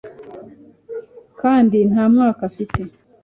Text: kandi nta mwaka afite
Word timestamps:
kandi 1.41 1.77
nta 1.89 2.05
mwaka 2.13 2.41
afite 2.49 2.81